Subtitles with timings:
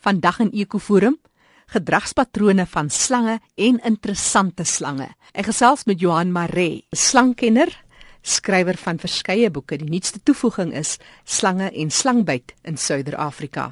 [0.00, 1.18] vandag in Ekoforum
[1.70, 5.08] gedragspatrone van slange en interessante slange.
[5.32, 7.70] Ek gesels met Johan Maree, slangkenner,
[8.22, 9.78] skrywer van verskeie boeke.
[9.78, 13.70] Die nuutste toevoeging is Slange en slangbyt in Suider-Afrika.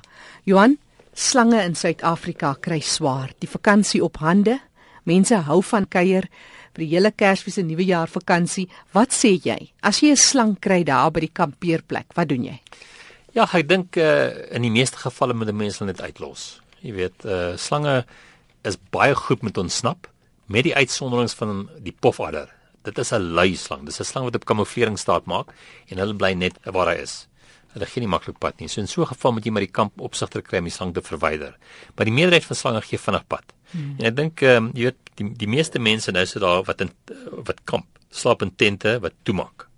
[0.48, 0.78] Johan,
[1.12, 3.34] slange in Suid-Afrika kry swaar.
[3.42, 4.58] Die vakansie op hande.
[5.04, 6.28] Mense hou van kuier
[6.76, 8.68] vir die hele Kersfees en Nuwejaar vakansie.
[8.94, 9.72] Wat sê jy?
[9.82, 12.60] As jy 'n slang kry daar by die kampeerplek, wat doen jy?
[13.38, 16.56] Ja, ek dink uh, in die meeste gevalle moet mense net uitlos.
[16.82, 18.00] Jy weet, uh slange
[18.66, 20.08] is baie goed met ontsnap
[20.50, 22.48] met die uitsonderings van die pofadder.
[22.82, 23.84] Dit is 'n lui slang.
[23.86, 25.54] Dis 'n slang wat op kamouflering staat maak
[25.86, 27.28] en hulle bly net waar hy is.
[27.74, 28.68] Hulle gee nie maklik pad nie.
[28.68, 30.94] So in so 'n geval moet jy maar die kamp opsigter kry om die slang
[30.94, 31.54] te verwyder.
[31.94, 33.44] Maar die meerderheid van slange gee vinnig pad.
[33.70, 33.94] Hmm.
[33.98, 36.80] En ek dink ehm um, jy weet die die meeste mense nou sit daar wat
[36.80, 36.90] in
[37.46, 39.68] wat kamp, slaap in tente wat toemaak.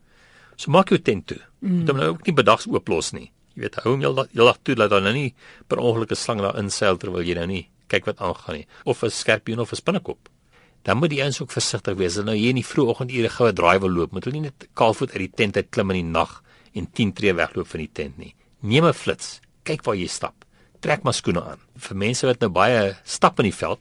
[0.56, 1.40] So maak jou tent toe.
[1.60, 1.84] Hmm.
[1.84, 3.30] Dit moet nou ook nie bedags ooplos nie.
[3.54, 5.34] Jy weet, hou hom heel heel dag toe dat daar nou nie
[5.68, 9.02] per ongeluk 'n slang daar inseil terwyl jy nou nie kyk wat aangaan nie of
[9.02, 10.28] 'n skerpioen of 'n spinnekop.
[10.82, 12.14] Dan moet die ouens ook versigtig wees.
[12.14, 14.68] Hulle nou hier in die vroeë oggendure goue draai wil loop, moet hulle nie net
[14.74, 17.90] kaalvoet uit die tent uit klim in die nag en 10 tree wegloop van die
[17.92, 18.34] tent nie.
[18.60, 20.44] Neem 'n flits, kyk waar jy stap.
[20.80, 21.58] Trek maar skoene aan.
[21.76, 23.80] Vir mense wat nou baie stap in die veld,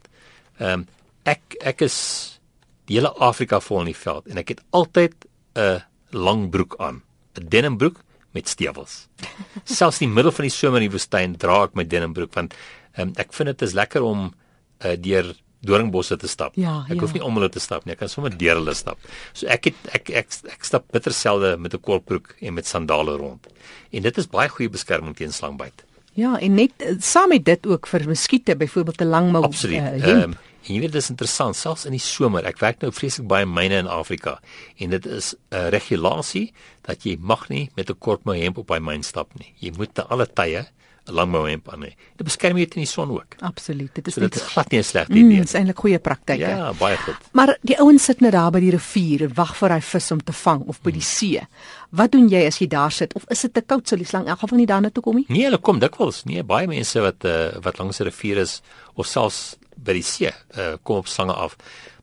[0.60, 0.88] ehm um,
[1.26, 2.40] ek ek is
[2.88, 5.14] die hele Afrika vol in die veld en ek het altyd
[5.56, 7.02] 'n lang broek aan.
[7.38, 8.02] 'n Denim broek
[8.32, 9.08] met stewels.
[9.80, 12.56] Selfs in die middel van die somer in die woestyn dra ek my denimbroek want
[12.98, 15.34] um, ek vind dit is lekker om uh, deur
[15.66, 16.56] doringbosse te stap.
[16.60, 17.02] Ja, ek ja.
[17.04, 19.02] hoef nie om hulle te stap nie, ek kan sommer deur hulle stap.
[19.36, 23.18] So ek het ek ek, ek, stap bitter selde met 'n kortbroek en met sandale
[23.20, 23.48] rond.
[23.92, 25.84] En dit is baie goeie beskerming teen slangbyt.
[26.14, 29.44] Ja, en net eh, saam met dit ook vir muskiete, byvoorbeeld 'n langmou.
[29.44, 29.80] Absoluut.
[29.80, 30.38] Uh, ehm um,
[30.70, 32.46] En jy weet dis interessant, selfs in die somer.
[32.46, 34.36] Ek werk nou vreeslik baie myne in Afrika
[34.78, 36.54] en dit is 'n regulasie
[36.86, 39.54] dat jy mag nie met 'n kortmou hemp op by myn stap nie.
[39.60, 40.68] Jy moet te alle tye
[41.10, 41.94] 'n langmou hemp aan hê.
[42.18, 43.36] Dit beskerm jou teen die son ook.
[43.40, 43.90] Absoluut.
[43.94, 45.38] Dit is so, dit is glad nie 'n slegte mm, idee nie.
[45.38, 46.40] Dit is eintlik goeie praktyke.
[46.40, 47.18] Ja, baie goed.
[47.32, 50.24] Maar die ouens sit net daar by die rivier en wag vir hy vis om
[50.24, 51.42] te vang of by die see.
[51.90, 54.24] Wat doen jy as jy daar sit of is dit te koud sou die slang
[54.24, 55.26] in elk geval nie daarna toe kom nie?
[55.28, 56.26] Nee, hulle kom dikwels.
[56.26, 58.62] Nee, baie mense wat uh, wat langs die rivier is
[58.94, 61.56] of selfs by die see uh, kom op slange af.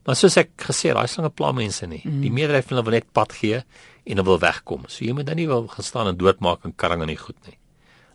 [0.07, 2.01] Maar soos ek gesê, daai slange pla mense nie.
[2.05, 2.19] Mm.
[2.23, 4.85] Die meerderheid van hulle wil net pad gee en hulle wil wegkom.
[4.87, 7.37] So jy moet dan nie wil gaan staan en doodmaak en karring aan die goed
[7.47, 7.57] nie.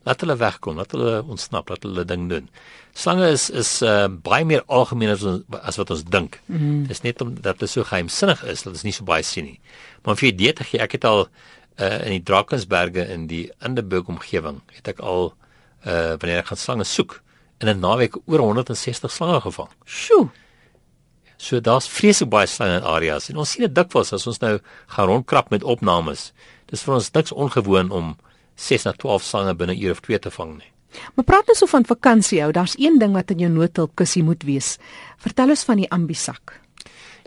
[0.08, 2.48] Laat hulle wegkom, laat hulle ontsnap, laat hulle ding doen.
[2.98, 5.22] Slange is is uh, baie meer algemeen as,
[5.60, 6.40] as wat ons dink.
[6.48, 6.86] Mm.
[6.88, 9.58] Dit is net omdat hulle so geheimsinnig is dat ons nie so baie sien nie.
[10.02, 14.10] Maar vir idee te gee, ek het al uh, in die Drakensberge in die Inderburg
[14.10, 15.30] omgewing, het ek al
[15.86, 17.20] uh, wanneer ek gaan slange soek,
[17.62, 19.70] in 'n naweek oor 160 slange gevang.
[19.84, 20.28] Sjoe.
[21.36, 24.58] So daar's vreeslik baie slange in areas en ons sien dit dikwels as ons nou
[24.86, 26.32] gaan rondkrap met opnames.
[26.66, 28.16] Dis vir ons niks ongewoon om
[28.56, 30.72] 6 na 12 slange binne 'n uur of 2 te vang nie.
[31.14, 32.52] Maar praat ons nou so van vakansie hou.
[32.52, 34.78] Daar's een ding wat in jou noodhulpkussie moet wees.
[35.18, 36.60] Vertel ons van die ambisak.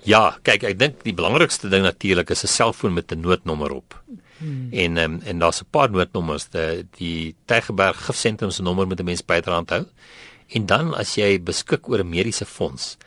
[0.06, 3.96] Ja, kyk, ek dink die belangrikste ding natuurlik is 'n selfoon met 'n noodnommer op.
[4.38, 4.68] Hmm.
[4.72, 9.06] En um, en daar's 'n paar noodnommers, die die Tygerberg gifsentrum se nommer met 'n
[9.06, 9.86] mens bydraand hou.
[10.48, 12.98] En dan as jy beskik oor 'n mediese fonds,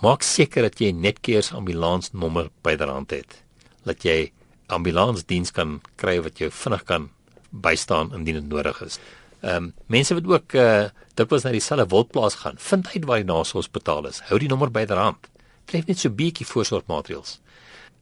[0.00, 3.42] maak seker dat jy netkeers ambulansnommer bydraand het.
[3.84, 4.32] Dat jy
[4.66, 7.10] ambulansdiens kan kry wat jou vinnig kan
[7.50, 8.98] bystaan indien dit nodig is.
[9.40, 13.32] Ehm um, mense wat ook uh dikwels na dieselfde wildplaas gaan, vind uit waar die
[13.32, 14.20] naaste hospitaal is.
[14.20, 15.28] Hou die nommer bydraand.
[15.64, 17.41] Tref net so 'n bietjie voorsorgmaatreëls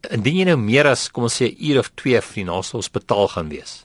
[0.09, 2.77] indien jy nou meer as kom ons sê 'n uur of 2 vir die naaste
[2.77, 3.85] hospitaal gaan wees,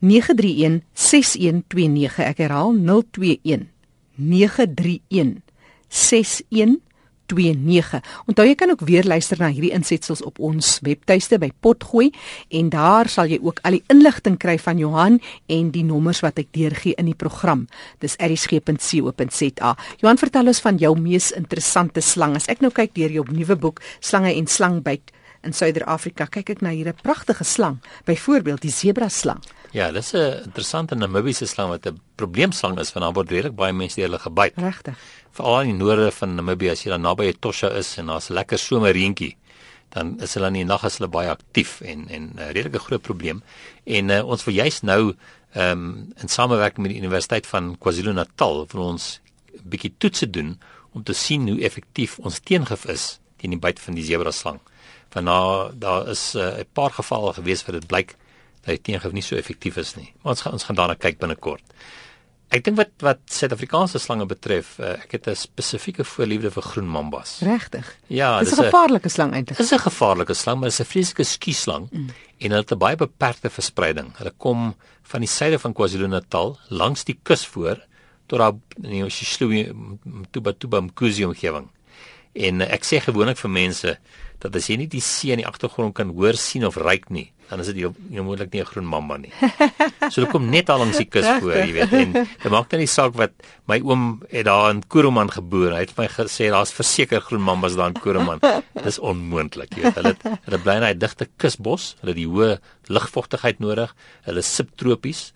[0.00, 2.18] 931 6129.
[2.18, 3.68] Ek herhaal 021
[4.16, 5.45] 931
[5.88, 6.84] 6129
[7.26, 8.00] 0891104529.
[8.26, 12.10] Onthou jy kan ook weer luister na hierdie insetsels op ons webtuiste by Potgooi
[12.48, 15.18] en daar sal jy ook al die inligting kry van Johan
[15.52, 17.66] en die nommers wat ek deurgee in die program.
[18.02, 19.74] Dis erisg.co.za.
[20.02, 22.36] Johan, vertel ons van jou mees interessante slang.
[22.36, 25.12] As ek nou kyk deur jou nuwe boek Slange en slangbyt
[25.46, 27.78] in Suider-Afrika, kyk ek na hierdie pragtige slang,
[28.08, 29.42] byvoorbeeld die zebra slang.
[29.76, 33.72] Ja, dis 'n interessante Namibiese slang wat 'n probleemslang is want daar word redelik baie
[33.72, 34.52] mense deur hulle gebyt.
[34.56, 34.96] Regtig.
[35.36, 38.60] Veral in die noorde van Namibië as jy dan naby Etosha is en daar's lekker
[38.60, 39.34] somerreentjie,
[39.92, 43.02] dan is hulle in die nag as hulle baie aktief en en 'n redelike groot
[43.02, 43.42] probleem.
[43.84, 45.14] En uh, ons wil juist nou
[45.52, 49.20] ehm um, in samewerking met die Universiteit van KwaZulu-Natal vir ons
[49.54, 50.58] 'n bietjie toetse doen
[50.92, 54.60] om te sien hoe effektief ons teengif is teen die byt van die zebra slang.
[55.12, 58.16] Want daar daar is eh, 'n uh, paar gevalle gewees waar dit blyk
[58.64, 60.12] dat die teengif nie so effektief is nie.
[60.22, 61.62] Maar ons gaan ons gaan daarna kyk binnekort.
[62.54, 66.88] Ek dink wat wat Suid-Afrikaanse slange betref, uh, ek het 'n spesifieke voorliefde vir groen
[66.88, 67.40] mambas.
[67.42, 67.86] Regtig?
[68.06, 69.58] Ja, dis 'n gevaarlike slang eintlik.
[69.58, 72.08] Dis 'n gevaarlike slang, maar dis 'n vreeslike skieslang mm.
[72.38, 74.16] en hulle het 'n baie beperkte verspreiding.
[74.16, 77.82] Hulle kom van die suide van KwaZulu-Natal langs die kus voor
[78.26, 79.72] tot daar in die Shishlui
[80.30, 81.68] Tuba Tuba Mkuzi omgewing.
[82.36, 83.96] En uh, ek sê gewoonlik vir mense
[84.42, 87.30] dat as jy nie die see in die agtergrond kan hoor, sien of ruik nie,
[87.48, 89.32] dan is dit nie moontlik nie 'n groen mamba nie.
[90.10, 91.92] So hulle kom net al langs die kus voor, jy weet.
[91.92, 93.32] En dit maak dan nie saak wat
[93.66, 95.72] my oom het daar in Kuruman geboor.
[95.72, 98.38] Hy het vir my gesê daar's verseker groen mambas daar in Kuruman.
[98.86, 99.98] Dis onmoontlik, jy weet.
[99.98, 101.96] Hulle het, hulle bly in daai digte kusbos.
[102.02, 103.96] Hulle het die hoë lugvochtigheid nodig.
[104.28, 105.32] Hulle is subtropies.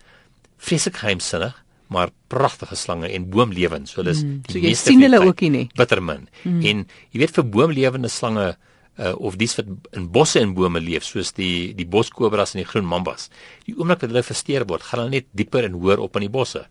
[0.61, 1.60] Vreeslik geheimsinnig
[1.91, 3.89] maar pragtige slange en boomlewend.
[3.89, 5.67] So hulle is mm, die so meeste sien hulle ook nie.
[5.75, 6.27] Bittermin.
[6.43, 6.61] Mm.
[6.71, 8.53] En jy weet vir boomlewende slange
[9.01, 12.69] uh, of dis wat in bosse en bome leef soos die die boskobras en die
[12.69, 13.29] groen mambas.
[13.67, 16.33] Die oomblik dat hulle versteer word, gaan hulle net dieper en hoër op in die
[16.33, 16.65] bosse.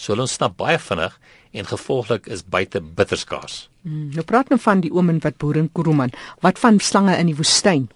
[0.00, 1.16] So hulle ontsnap baie vinnig
[1.52, 3.64] en gevolglik is buite bitterskaars.
[3.82, 6.14] Hmm, nou praat nou van die oom wat boer in Kuruman.
[6.44, 7.88] Wat van slange in die woestyn?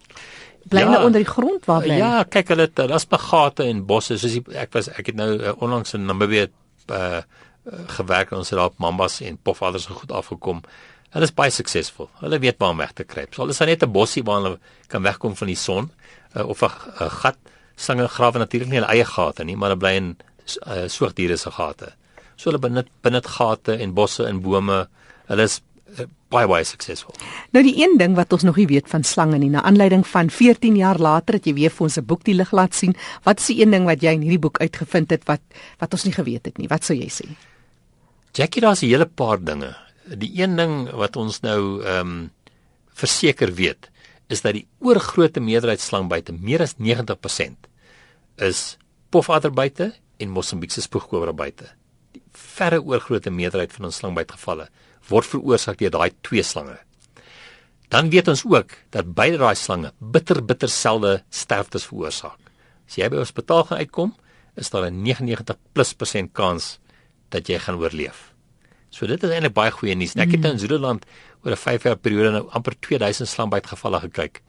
[0.69, 1.97] Bly hulle ja, onder die grond waar bly?
[2.01, 5.53] Ja, kyk hulle daar's begate en bosse soos die, ek was ek het nou uh,
[5.63, 6.49] onlangs in Namibië
[6.91, 7.23] uh,
[7.97, 10.63] gewerk ons het daar op mambas en pofaders goed afgekom.
[11.15, 12.09] Hulle is baie suksesvol.
[12.21, 13.35] Hulle weet waar om weg te kruip.
[13.35, 14.59] So hulle is net 'n bossie waar hulle
[14.89, 15.91] kan wegkom van die son
[16.37, 16.71] uh, of 'n
[17.23, 17.39] gat.
[17.77, 20.17] Slange grawe natuurlik nie hulle eie gate nie, maar hulle bly in
[20.67, 21.95] uh, soogdiere se gate.
[22.37, 24.89] So hulle binne binne gate en bosse en bome.
[25.27, 25.61] Hulle is
[26.29, 27.15] baie baie suksesvol.
[27.53, 30.31] Nou die een ding wat ons nog nie weet van slange nie, na aanleiding van
[30.31, 33.41] 14 jaar later dat jy weer vir ons 'n boek die lig laat sien, wat
[33.41, 35.41] is die een ding wat jy in hierdie boek uitgevind het wat
[35.79, 36.69] wat ons nie geweet het nie?
[36.69, 37.29] Wat sou jy sê?
[38.35, 42.31] Jackie, daar's 'n hele paar dinge die een ding wat ons nou ehm um,
[42.95, 43.91] verseker weet
[44.31, 47.67] is dat die oorgrootste meerderheid slangbyte, meer as 90%
[48.47, 48.77] is
[49.11, 49.91] pofadderbyte
[50.23, 51.67] en Mosambiekse spoegkobrabyte.
[52.15, 54.69] Die verre oorgrootste meerderheid van ons slangbytgevalle
[55.09, 56.79] word veroorsaak deur daai twee slange.
[57.93, 62.39] Dan weet ons ook dat beide daai slange bitter bitter selde sterftes veroorsaak.
[62.89, 64.15] As jy by die hospitaal gaan uitkom,
[64.57, 66.79] is daar 'n 99+% kans
[67.29, 68.33] dat jy gaan oorleef.
[68.91, 70.15] So dit is eintlik baie goeie nuus.
[70.15, 70.51] Ek het mm.
[70.55, 71.07] in Zululand
[71.45, 74.43] oor 'n 5 jaar periode nou amper 2000 slangbyt gevalle gekyk.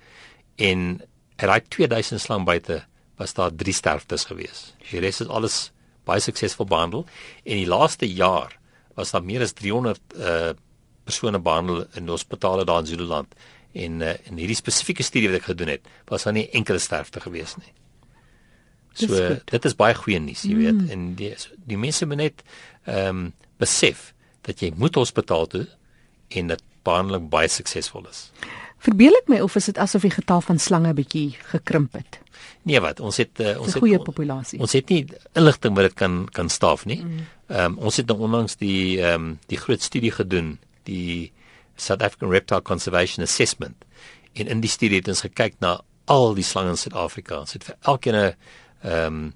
[0.56, 1.02] En
[1.36, 2.84] uit daai 2000 slangbyte
[3.18, 4.74] was daar 3 sterftes gewees.
[4.92, 5.72] Die res is alles
[6.06, 7.06] baie suksesvol behandel
[7.44, 8.60] en die laaste jaar
[8.96, 10.54] was daar meer as 300 uh
[11.06, 13.36] persone behandel in hospitale daar in Zululand
[13.72, 17.22] en uh, in hierdie spesifieke studie wat ek gedoen het, was daar nie enkele sterfte
[17.22, 17.74] gewees nie.
[18.96, 20.64] So dis dit is baie goeie nuus, jy mm.
[20.64, 20.94] weet.
[20.96, 21.32] En die
[21.68, 22.46] die mense moet net
[22.88, 23.26] ehm um,
[23.62, 24.14] besef
[24.48, 25.66] dat jy moet hospitaal toe
[26.36, 28.30] en dat behandeling baie suksesvol is.
[28.84, 32.20] Verbeel ek my of is dit asof die getal van slange bietjie gekrimp het?
[32.64, 34.60] Nee wat, ons het uh, ons het 'n goeie populasie.
[34.60, 37.02] Ons het nie inligting wat dit kan kan staaf nie.
[37.04, 37.26] Mm.
[37.48, 37.78] Ehm mm.
[37.78, 41.32] um, ons het nou onlangs die ehm um, die groot studie gedoen, die
[41.76, 43.86] South African Reptile Conservation Assessment.
[44.34, 47.40] En in die studie het ons gekyk na al die slange in Suid-Afrika.
[47.40, 48.34] Ons het vir elkeen 'n
[48.84, 49.34] ehm um,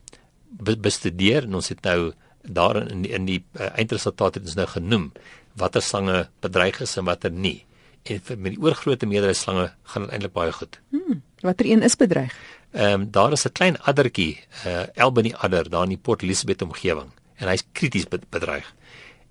[0.81, 4.67] bestudeer en ons het nou daar in die, in die uh, eindresultaat het ons nou
[4.67, 5.11] genoem
[5.53, 7.65] watter slange bedreig is en watter nie.
[8.03, 10.79] En vir met die oorgrootste meerderheid slange gaan dit eintlik baie goed.
[10.89, 12.35] Hmm, watter een is bedreig?
[12.71, 16.61] Ehm um, daar is 'n klein addertjie, uh, Albany adder daar in die Port Elizabeth
[16.61, 18.73] omgewing en hy's krities bedreig.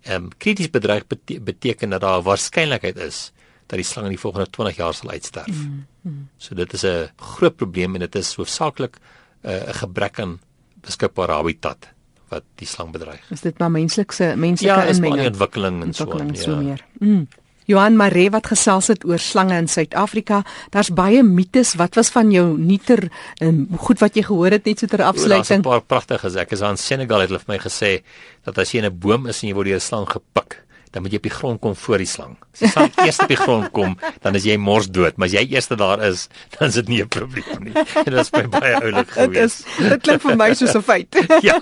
[0.03, 3.33] Ehm um, krities bedreig bete beteken dat daar 'n waarskynlikheid is
[3.67, 5.47] dat die slang in die volgende 20 jaar sal uitsterf.
[5.47, 6.29] Hmm, hmm.
[6.37, 8.97] So dit is 'n groot probleem en dit is hoofsaaklik
[9.41, 10.41] eh, 'n uh, gebrek aan
[10.81, 11.89] beskikbare habitat
[12.29, 13.31] wat die slang bedreig.
[13.31, 15.21] Is dit maar menslike menslike ja, inmenging?
[15.21, 16.37] Ja, ontwikkeling en so aan.
[16.37, 16.57] So ja.
[16.57, 16.85] meer.
[16.99, 17.29] Mm.
[17.69, 20.41] Johan Mare wat gesels het oor slange in Suid-Afrika.
[20.73, 21.75] Daar's baie mites.
[21.77, 23.11] Wat was van jou nieter
[23.45, 25.45] en goed wat jy gehoor het net so ter afsluiting?
[25.45, 26.35] Daar's 'n paar pragtiges.
[26.35, 28.03] Ek is aan Senegal het hulle vir my gesê
[28.45, 30.65] dat as jy in 'n boom is en jy word deur 'n slang gepik,
[30.99, 32.35] dan moet jy op die grond kom voor die slang.
[32.51, 35.37] As die slang eers op die grond kom, dan is jy mors dood, maar as
[35.37, 36.27] jy eers daar is,
[36.57, 37.75] dan is dit nie 'n probleem nie.
[38.07, 39.63] En dit is baie oulik gewees.
[39.63, 41.15] Dit is dit klink vir my soos 'n feit.
[41.49, 41.59] ja.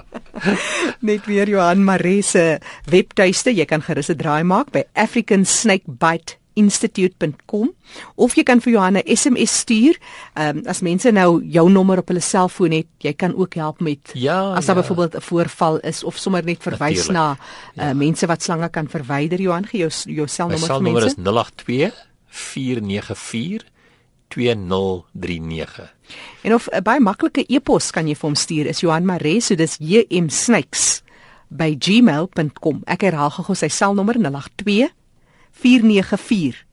[1.08, 5.88] Net weer Johan Maree se webtuiste, jy kan gerus 'n draai maak by African Snake
[5.88, 7.70] Bite institute.com
[8.14, 9.98] of jy kan vir Johanna SMS stuur.
[10.34, 13.80] Ehm um, as mense nou jou nommer op hulle selfoon het, jy kan ook help
[13.80, 14.82] met ja, as daar ja.
[14.82, 17.18] byvoorbeeld 'n voorval is of sommer net verwys Natuurlijk.
[17.18, 17.36] na
[17.76, 17.94] uh, Ja.
[17.94, 19.40] mense wat slange kan verwyder.
[19.40, 21.30] Johan, gee jou jou selnommer vir selnommer is mense.
[21.30, 21.92] 082
[22.28, 23.70] 494
[24.28, 25.94] 2039.
[26.42, 29.54] En of 'n baie maklike e-pos kan jy vir hom stuur is Johan Maree, so
[29.54, 31.02] dis JM Snakes
[31.48, 32.82] by gmail.com.
[32.86, 34.88] Ek herhaal gou sy selnommer 082
[35.52, 36.64] 494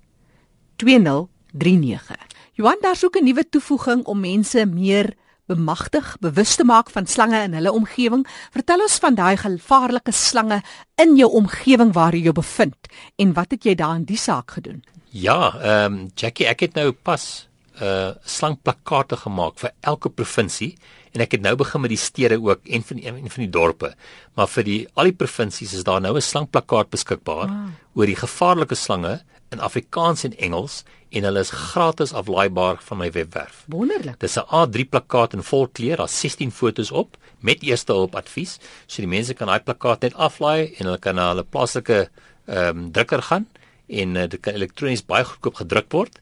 [0.75, 2.27] 2039.
[2.53, 5.13] Johan, daar's ook 'n nuwe toevoeging om mense meer
[5.45, 8.27] bemagtig, bewus te maak van slange in hulle omgewing.
[8.51, 10.61] Vertel ons van daai gevaarlike slange
[10.95, 14.83] in jou omgewing waar jy jou bevind en wat het jy daarin die saak gedoen?
[15.09, 17.48] Ja, ehm um, Jackie, ek het nou pas
[17.81, 20.75] uh, slangplakate gemaak vir elke provinsie
[21.15, 23.49] en ek het nou begin met die stede ook en van die, en van die
[23.49, 23.93] dorpe.
[24.37, 27.67] Maar vir die al die provinsies is daar nou 'n slangplakkaat beskikbaar ah.
[27.95, 29.19] oor die gevaarlike slange
[29.51, 33.63] in Afrikaans en Engels en hulle is gratis aflaaibaar van my webwerf.
[33.67, 34.19] Wonderlik.
[34.19, 38.59] Dis 'n A3 plakkaat in volkleur, daar's 16 fotos op met eerste hulp advies.
[38.85, 42.09] So die mense kan daai plakkaat net aflaai en hulle kan na hulle plaaslike
[42.45, 43.47] ehm um, drukker gaan
[43.87, 46.19] en uh, dit kan elektronies baie goedkoop gedruk word.